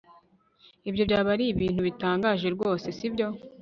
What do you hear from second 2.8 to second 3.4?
sibyo